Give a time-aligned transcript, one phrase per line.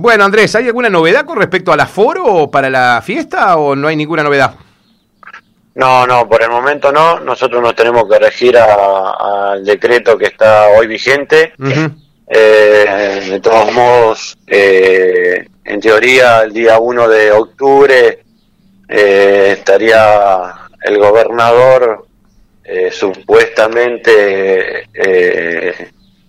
[0.00, 3.96] Bueno, Andrés, ¿hay alguna novedad con respecto al aforo para la fiesta o no hay
[3.96, 4.54] ninguna novedad?
[5.74, 7.18] No, no, por el momento no.
[7.18, 11.52] Nosotros nos tenemos que regir al decreto que está hoy vigente.
[12.28, 18.22] eh, de todos modos, eh, en teoría, el día 1 de octubre
[18.88, 22.06] eh, estaría el gobernador
[22.62, 24.86] eh, supuestamente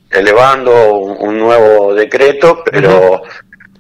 [0.10, 3.22] elevando un, nuevo decreto, pero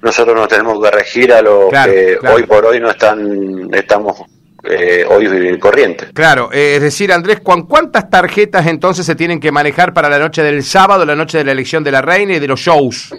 [0.02, 4.21] nosotros nos tenemos que regir a lo que hoy por hoy no están estamos
[4.64, 6.07] eh, hoy corriente.
[6.14, 10.20] Claro, eh, es decir, Andrés, ¿con cuántas tarjetas entonces se tienen que manejar para la
[10.20, 13.14] noche del sábado, la noche de la elección de la reina y de los shows?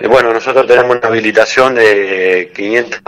[0.00, 3.00] Eh, bueno, nosotros tenemos una habilitación de 500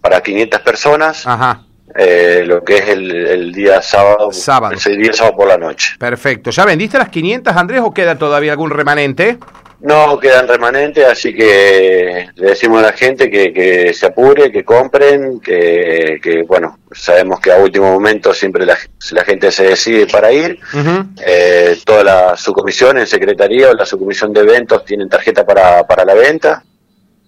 [0.00, 1.26] para 500 personas.
[1.26, 1.62] Ajá.
[1.96, 4.76] Eh, lo que es el, día sábado, sábado.
[4.86, 5.96] El día sábado por la noche.
[5.98, 6.50] Perfecto.
[6.50, 9.38] ¿Ya vendiste las 500, Andrés, o queda todavía algún remanente?
[9.80, 15.38] No, quedan remanentes, así que le decimos a la gente que, se apure, que compren,
[15.38, 18.76] que, bueno, sabemos que a último momento siempre la,
[19.24, 20.58] gente se decide para ir.
[21.24, 26.04] eh, toda la subcomisión en secretaría o la subcomisión de eventos tienen tarjeta para, para
[26.04, 26.64] la venta.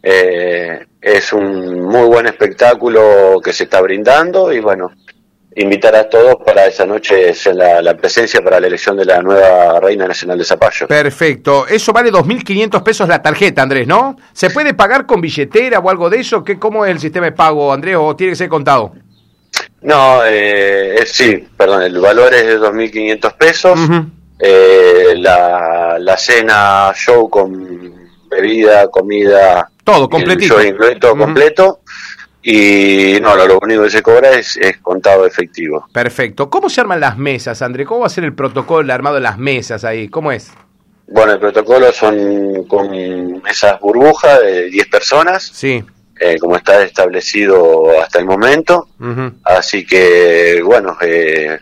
[0.03, 4.93] Eh, es un muy buen espectáculo que se está brindando y bueno,
[5.57, 9.81] invitar a todos para esa noche la, la, presencia para la elección de la nueva
[9.81, 10.87] Reina Nacional de Zapallo.
[10.87, 11.67] Perfecto.
[11.67, 14.17] Eso vale 2.500 pesos la tarjeta, Andrés, ¿no?
[14.33, 16.45] ¿Se puede pagar con billetera o algo de eso?
[16.45, 18.93] ¿Qué, ¿Cómo es el sistema de pago, Andrés, o tiene que ser contado?
[19.83, 23.79] No, eh, sí, perdón, el valor es de 2.500 pesos.
[24.39, 29.69] eh, la, la cena, show con bebida, comida...
[29.83, 30.57] Todo, completito.
[31.01, 31.80] todo completo
[32.43, 35.87] y no, lo, único que se cobra es, contado efectivo.
[35.93, 36.49] Perfecto.
[36.49, 37.85] ¿Cómo se arman las mesas, André?
[37.85, 40.09] ¿Cómo va a ser el protocolo el armado de las mesas ahí?
[40.09, 40.51] ¿Cómo es?
[41.07, 45.51] Bueno, el protocolo son con mesas burbujas de 10 personas.
[45.53, 45.85] Sí.
[46.19, 48.89] Eh, como está establecido hasta el momento.
[49.45, 51.59] Así que, bueno, eh,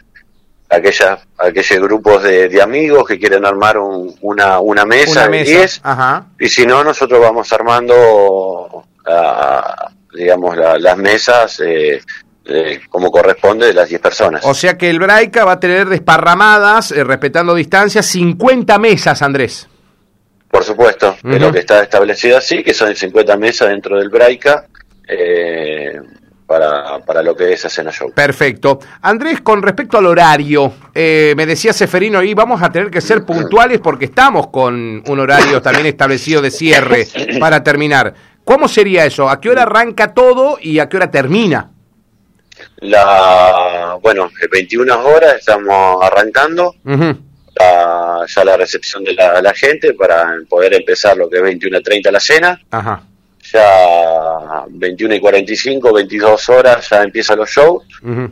[0.68, 5.82] aquellas, aquellos grupos de, amigos que quieren armar una, una mesa, de 10.
[6.40, 12.00] Y si no, nosotros vamos armando a digamos, las mesas eh,
[12.44, 14.44] eh, como corresponde de las 10 personas.
[14.44, 19.68] O sea que el Braica va a tener desparramadas, eh, respetando distancias, 50 mesas, Andrés.
[20.50, 24.66] Por supuesto, es lo que está establecido así, que son 50 mesas dentro del Braica.
[26.46, 28.10] Para, para, lo que es Cena Show.
[28.14, 28.78] Perfecto.
[29.02, 33.80] Andrés, con respecto al horario, me decía Seferino, y vamos a tener que ser puntuales
[33.80, 37.06] porque estamos con un horario también establecido de cierre
[37.40, 38.14] para terminar.
[38.48, 39.28] ¿Cómo sería eso?
[39.28, 41.70] ¿A qué hora arranca todo y a qué hora termina?
[42.78, 46.74] La, bueno, 21 horas estamos arrancando.
[46.82, 52.58] ya la recepción de la, gente para poder empezar lo que es 21.30 la cena.
[52.70, 53.02] Ajá.
[53.52, 57.84] Ya 21 y 45, 22 horas ya empiezan los shows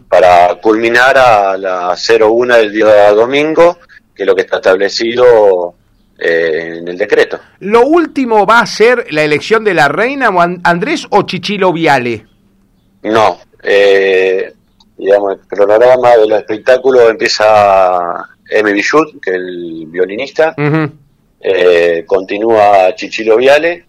[0.08, 3.80] para culminar a las 01 del día domingo,
[4.14, 5.74] que es lo que está establecido
[6.18, 7.38] eh, en el decreto.
[7.60, 10.30] ¿Lo último va a ser la elección de la reina
[10.64, 12.26] Andrés o Chichilo Viale?
[13.02, 14.54] No, eh,
[14.96, 18.72] digamos, el cronograma del espectáculo empieza M.
[18.72, 20.54] Bichut, que es el violinista,
[21.38, 23.84] eh, continúa Chichilo Viale,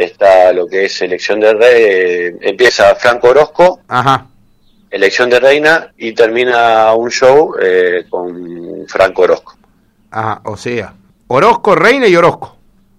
[0.00, 3.80] está lo que es elección de rey, empieza Franco Orozco,
[4.90, 7.54] elección de reina y termina un show
[8.08, 9.55] con Franco Orozco.
[10.10, 10.94] Ah, o sea,
[11.28, 12.56] Orozco, Reina y Orozco.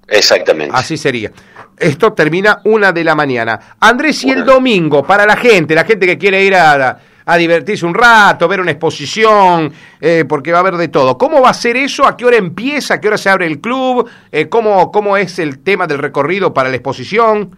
[0.07, 0.73] Exactamente.
[0.75, 1.31] Así sería.
[1.78, 3.59] Esto termina una de la mañana.
[3.79, 7.00] Andrés, y el domingo, para la gente, la gente que quiere ir a,
[7.38, 11.18] divertirse un rato, ver una exposición, eh, porque va a haber de todo.
[11.18, 12.07] ¿Cómo va a ser eso?
[12.07, 12.95] ¿A qué hora empieza?
[12.95, 14.09] ¿A qué hora se abre el club?
[14.31, 17.56] Eh, ¿cómo, ¿Cómo es el tema del recorrido para la exposición?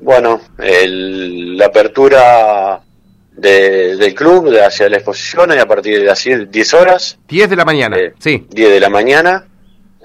[0.00, 2.80] Bueno, la apertura
[3.36, 7.18] del club de hacia la exposición y a partir de las 10 horas.
[7.28, 8.46] 10 de la mañana, eh, sí.
[8.50, 9.46] 10 de la mañana.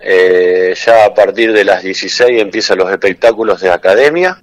[0.04, 4.38] Eh, ya a partir de las 16 empiezan los espectáculos de academia.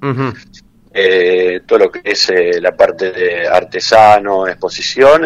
[0.95, 5.23] Eh, todo lo que es la parte de artesano, exposición,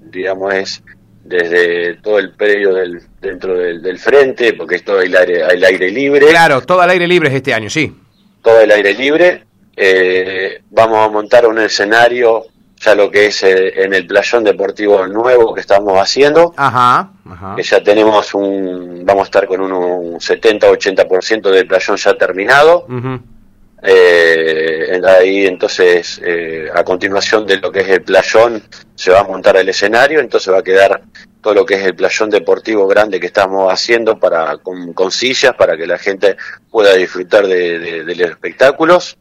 [0.00, 0.82] digamos, es
[1.24, 5.90] desde todo el predio del, dentro del, frente, porque es todo el aire, el aire
[5.90, 6.26] libre.
[6.28, 7.92] Claro, todo el aire libre es este año, sí.
[8.42, 9.44] Todo el aire libre.
[10.70, 12.51] vamos a montar un escenario
[12.82, 17.12] ya lo que es eh, en el playón deportivo nuevo que estamos haciendo, ajá,
[17.56, 22.86] que ya tenemos un, vamos a estar con un, 70-80% del playón ya terminado.
[23.84, 28.62] eh, ahí entonces, eh, a continuación de lo que es el playón,
[28.94, 31.02] se va a montar el escenario, entonces va a quedar
[31.40, 35.76] todo lo que es el playón deportivo grande que estamos haciendo para con, sillas para
[35.76, 36.36] que la gente
[36.70, 39.16] pueda disfrutar de, los espectáculos.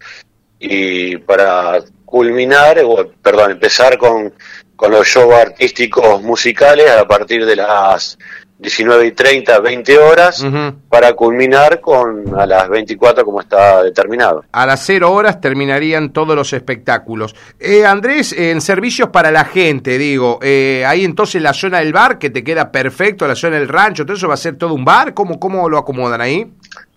[0.63, 1.79] Y para
[2.11, 4.33] culminar, o, perdón, empezar con,
[4.75, 8.19] con los shows artísticos musicales a partir de las
[8.59, 10.45] 19 y 30, 20 horas,
[10.87, 14.45] para culminar con a las 24 como está determinado.
[14.51, 17.33] A las 0 horas terminarían todos los espectáculos.
[17.59, 22.19] Eh, Andrés, en servicios para la gente, digo, eh, ahí entonces la zona del bar,
[22.19, 24.85] que te queda perfecto, la zona del rancho, todo eso va a ser todo un
[24.85, 26.51] bar, ¿cómo, cómo lo acomodan ahí?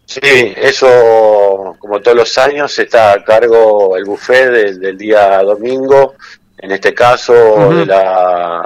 [0.06, 6.14] Sí, eso como todos los años está a cargo el buffet del día domingo,
[6.64, 7.34] en este caso,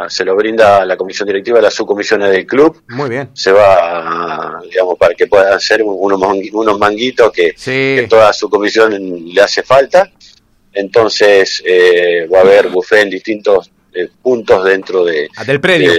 [0.09, 2.83] se lo brinda la comisión directiva, las subcomisiones del club.
[2.89, 3.31] Muy bien.
[3.33, 6.21] Se va, digamos, para que puedan hacer unos,
[6.53, 8.95] unos manguitos que, toda su comisión
[9.35, 10.13] le hace falta.
[10.73, 15.93] Entonces, eh, va a haber buffet en distintos eh, puntos dentro de, ah, del predio.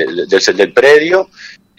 [0.56, 1.30] del predio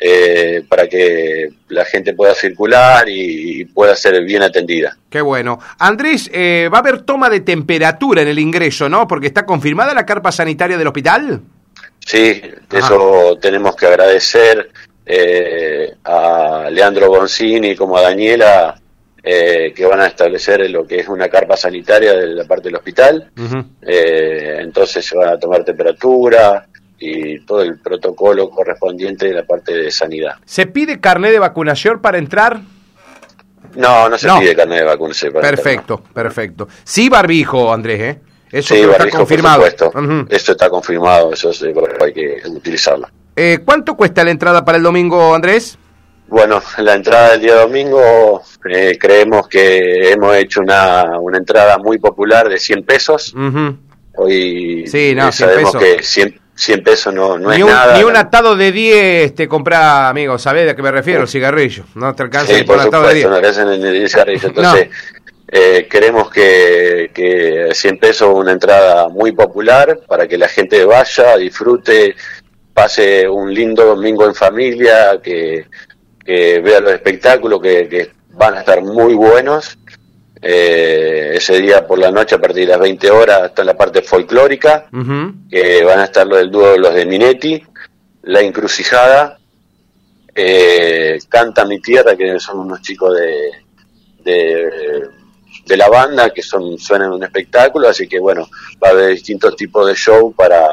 [0.02, 4.96] eh, para que la gente pueda circular y, pueda ser bien atendida.
[5.10, 5.58] Qué bueno.
[5.78, 9.06] Andrés, eh, va a haber toma de temperatura en el ingreso, ¿no?
[9.06, 11.42] Porque está confirmada la carpa sanitaria del hospital.
[11.98, 12.40] Sí,
[12.72, 14.70] eso tenemos que agradecer
[15.04, 18.80] eh, a Leandro Boncini como a Daniela
[19.22, 23.30] que van a establecer lo que es una carpa sanitaria de la parte del hospital.
[23.82, 26.69] entonces se van a tomar temperatura,
[27.00, 30.36] y todo el protocolo correspondiente de la parte de sanidad.
[30.44, 32.60] ¿Se pide carnet de vacunación para entrar?
[33.74, 35.32] No, no se pide carnet de vacunación.
[35.32, 36.68] perfecto, perfecto.
[36.84, 38.20] Sí barbijo, Andrés, ¿eh?
[38.52, 39.64] Eso está confirmado.
[40.28, 41.50] Eso está confirmado, eso
[42.00, 43.08] hay que utilizarlo.
[43.36, 45.78] Eh, ¿Cuánto cuesta la entrada para el domingo, Andrés?
[46.28, 51.98] Bueno, la entrada del día domingo eh, creemos que hemos hecho una, una entrada muy
[51.98, 53.34] popular de 100 pesos.
[54.16, 57.96] Hoy sí, no, sabemos que 100, 100 pesos no, no es nada.
[57.96, 61.22] Ni un atado de 10 te compra, amigo, ¿sabés de qué me refiero?
[61.22, 61.84] El cigarrillo.
[61.94, 63.28] No te alcanza sí, por un atado de 10.
[63.28, 64.48] No alcanza el cigarrillo.
[64.48, 64.88] Entonces,
[65.48, 71.38] eh, queremos que, que 100 pesos una entrada muy popular para que la gente vaya,
[71.38, 72.14] disfrute,
[72.74, 75.66] pase un lindo domingo en familia, que,
[76.22, 79.78] que vea los espectáculos que, que van a estar muy buenos
[80.42, 84.02] eh, ese día por la noche a partir de las 20 horas está la parte
[84.02, 84.86] folclórica,
[85.50, 87.62] que van a estar los del dúo los de Minetti,
[88.22, 89.38] La Encrucijada,
[90.34, 93.50] eh, Canta mi tierra, que son unos chicos de,
[95.66, 98.48] de, la banda que son suenan un espectáculo, así que bueno,
[98.82, 100.68] va a haber distintos tipos de show para,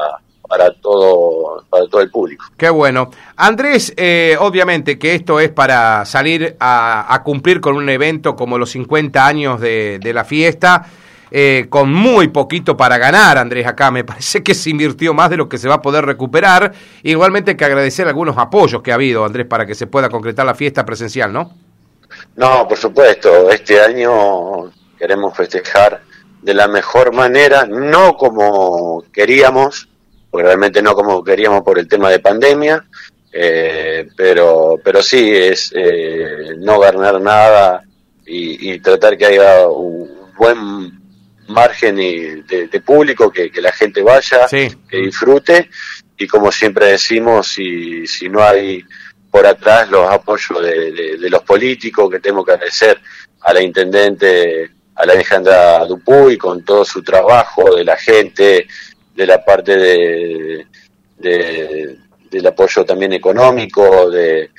[0.48, 2.44] para todo, para todo el público.
[2.56, 3.10] Qué bueno.
[3.36, 8.70] Andrés, eh, obviamente que esto es para salir a, cumplir con un evento como los
[8.70, 10.86] 50 años de, la fiesta,
[11.30, 15.36] eh, con muy poquito para ganar, Andrés, acá me parece que se invirtió más de
[15.36, 16.72] lo que se va a poder recuperar.
[17.02, 20.46] Igualmente hay que agradecer algunos apoyos que ha habido, Andrés, para que se pueda concretar
[20.46, 21.52] la fiesta presencial, ¿no?
[22.36, 26.00] No, por supuesto, este año queremos festejar
[26.42, 29.87] de la mejor manera, no como queríamos,
[30.30, 32.84] porque realmente no como queríamos por el tema de pandemia,
[33.32, 37.82] eh, pero, pero sí es eh, no ganar nada
[38.26, 41.00] y, tratar que haya un buen
[41.48, 45.70] margen de, público, que, la gente vaya, que disfrute
[46.18, 48.84] y como siempre decimos, si, si no hay
[49.30, 53.00] por atrás los apoyos de, los políticos, que tengo que agradecer
[53.42, 58.66] a la intendente, a la Alejandra Dupuy, con todo su trabajo, de la gente,
[59.18, 60.66] de la parte de,
[62.30, 64.50] del apoyo también económico, de,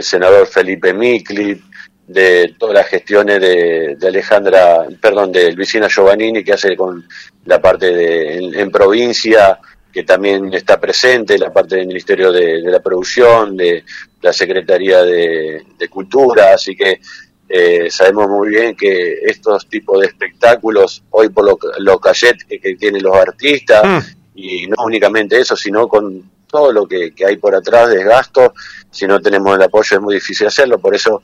[0.00, 1.60] senador Felipe Micli,
[2.06, 7.08] de todas las gestiones de, Alejandra, perdón, de Luisina Giovannini que hace con
[7.46, 9.58] la parte de en, provincia,
[9.92, 13.82] que también está presente, la parte del Ministerio de, la Producción, de
[14.22, 17.00] la Secretaría de, Cultura, así que
[17.48, 23.02] eh, sabemos muy bien que estos tipos de espectáculos, hoy por los lo que, tienen
[23.02, 23.98] los artistas, mm.
[24.34, 28.52] y no únicamente eso, sino con todo lo que, hay por atrás de gasto,
[28.90, 31.22] si no tenemos el apoyo es muy difícil hacerlo, por eso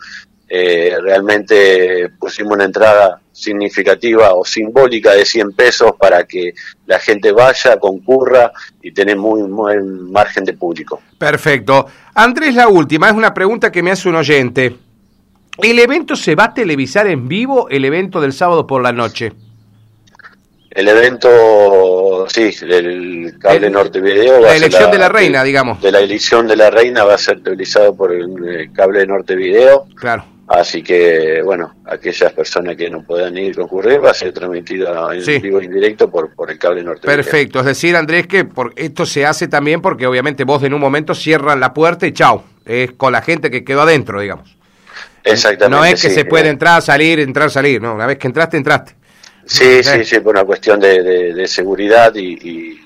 [0.49, 6.55] eh, realmente pusimos una entrada significativa o simbólica de 100 pesos para que
[6.87, 11.03] la gente vaya, concurra y tener muy buen margen de público.
[11.19, 11.87] Perfecto.
[12.15, 14.84] Andrés, la última, es una pregunta que me hace un oyente.
[15.63, 19.33] ¿El evento se va a televisar en vivo, el evento del sábado por la noche?
[20.71, 24.41] El evento, sí, del Cable Norte Video.
[24.41, 25.81] la elección de la reina, digamos.
[25.81, 29.87] De la elección de la reina va a ser televisado por el, Cable Norte Video.
[29.95, 30.25] Claro.
[30.49, 35.43] Así que, bueno, aquellas personas que no puedan ir concurrir va a ser transmitido en
[35.43, 37.07] vivo en directo por, por el cable norte.
[37.07, 40.81] Perfecto, es decir, Andrés, que por, esto se hace también porque obviamente vos en un
[40.81, 44.55] momento cierran la puerta y chao, es con la gente que quedó adentro, digamos.
[45.25, 45.77] Exactamente.
[45.77, 48.95] No es que se puede entrar, salir, entrar, salir, no, una vez que entraste, entraste.
[49.47, 51.03] Sí, sí, sí, por una cuestión de,
[51.35, 52.81] de, seguridad y,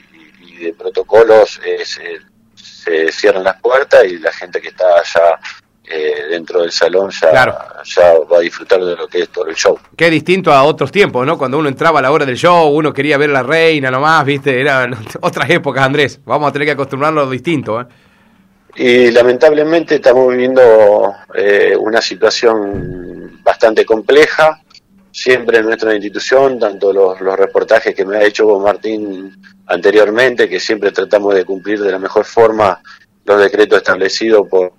[0.59, 2.19] de protocolos eh, se,
[2.55, 5.39] se cierran las puertas y la gente que está allá
[5.91, 7.33] eh, dentro del salón ya,
[7.83, 9.79] ya va a disfrutar de lo que es todo el show.
[9.97, 11.39] Qué distinto a otros tiempos, ¿no?
[11.39, 14.23] Cuando uno entraba a la hora del show, uno quería ver a la reina nomás,
[14.27, 14.61] ¿viste?
[14.61, 16.21] Eran otras épocas, Andrés.
[16.27, 17.87] Vamos a tener que acostumbrarnos a lo distinto, ¿eh?
[18.79, 24.63] Y lamentablemente estamos viviendo eh, una situación bastante compleja.
[25.11, 29.35] Siempre en nuestra institución, tanto los, los reportajes que me ha hecho Martín
[29.67, 32.81] anteriormente, que siempre tratamos de cumplir de la mejor forma
[33.25, 34.73] los decretos establecidos por,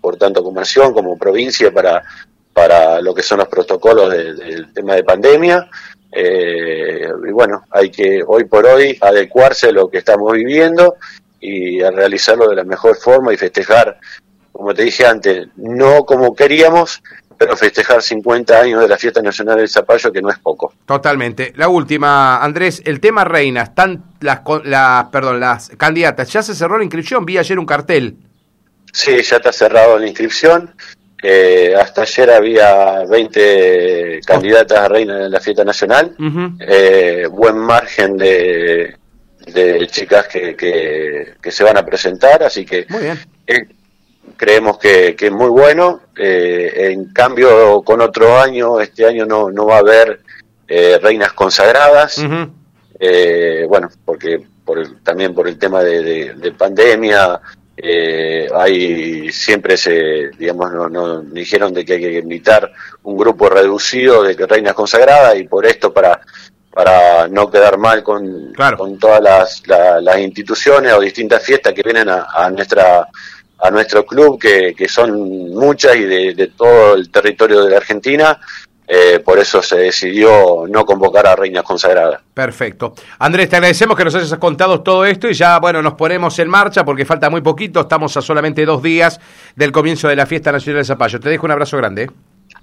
[0.00, 2.04] por, tanto Comerción como provincia para,
[2.52, 5.68] para lo que son los protocolos del tema de pandemia.
[6.12, 10.94] Eh, y bueno, hay que hoy por hoy adecuarse a lo que estamos viviendo
[11.40, 13.98] y a realizarlo de la mejor forma y festejar,
[14.52, 17.02] como te dije antes, no como queríamos,
[17.40, 20.74] pero festejar 50 años de la Fiesta Nacional del Zapallo, que no es poco.
[20.84, 21.54] Totalmente.
[21.56, 26.76] La última, Andrés, el tema reina, están las, las, perdón, las candidatas, ya se cerró
[26.76, 28.18] la inscripción, vi ayer un cartel.
[28.92, 30.74] Sí, ya está cerrado la inscripción.
[31.22, 36.14] Eh, hasta ayer había 20 candidatas a reina en la fiesta nacional.
[36.60, 38.96] Eh, buen margen de,
[39.52, 43.18] de chicas que, que, se van a presentar, así que Muy bien.
[43.46, 43.66] Eh,
[44.36, 46.00] creemos que, que, es muy bueno.
[46.16, 50.20] Eh, en cambio, con otro año, este año no, no va a haber
[50.72, 52.24] eh, reinas consagradas.
[52.98, 57.40] eh, bueno, porque por también por el tema de, de, pandemia,
[57.76, 62.70] eh, hay siempre se, digamos, no, no dijeron de que hay que invitar
[63.02, 66.20] un grupo reducido de reinas consagradas y por esto para
[66.80, 69.62] para no quedar mal con, con todas las,
[70.02, 73.06] las instituciones o distintas fiestas que vienen a, a nuestra
[73.58, 78.40] a nuestro club, que, que son muchas y de, todo el territorio de la Argentina.
[78.88, 82.22] Eh, por eso se decidió no convocar a reinas consagradas.
[82.32, 82.94] Perfecto.
[83.18, 86.48] Andrés, te agradecemos que nos hayas contado todo esto y ya, bueno, nos ponemos en
[86.48, 89.20] marcha porque falta muy poquito, estamos a solamente dos días
[89.54, 91.20] del comienzo de la Fiesta Nacional de Zapallo.
[91.20, 92.10] Te dejo un abrazo grande.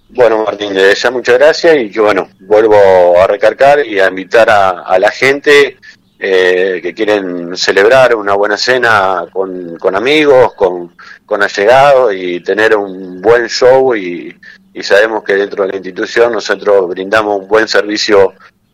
[0.10, 4.50] Bueno, Martín, le deseo muchas gracias y que, bueno, vuelvo a recargar y a invitar
[4.50, 5.78] a, a la gente
[6.20, 10.96] eh, que quieren celebrar una buena cena con, con amigos, con,
[11.26, 14.36] con allegados y tener un buen show y,
[14.74, 18.34] y, sabemos que dentro de la institución nosotros brindamos un buen servicio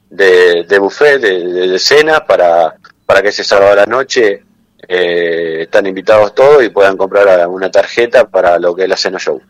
[0.09, 2.75] de, de buffet, de, de, cena para,
[3.05, 4.43] para que ese sábado a la noche
[4.87, 9.19] eh, están invitados todos y puedan comprar una tarjeta para lo que es la cena
[9.19, 9.41] show.